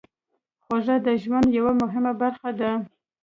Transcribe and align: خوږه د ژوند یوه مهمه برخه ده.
خوږه 0.63 0.95
د 1.05 1.07
ژوند 1.23 1.47
یوه 1.57 1.73
مهمه 1.81 2.13
برخه 2.21 2.49
ده. 2.59 2.71